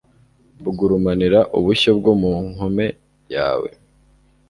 [0.63, 2.85] bugurumanira ubushyo bwo mu nkome
[3.33, 3.69] yawe?